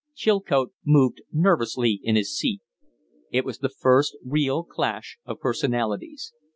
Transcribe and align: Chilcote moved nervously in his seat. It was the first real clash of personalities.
Chilcote 0.15 0.71
moved 0.83 1.21
nervously 1.31 1.99
in 2.01 2.15
his 2.15 2.35
seat. 2.35 2.61
It 3.31 3.45
was 3.45 3.59
the 3.59 3.69
first 3.69 4.17
real 4.25 4.63
clash 4.63 5.19
of 5.25 5.39
personalities. 5.39 6.33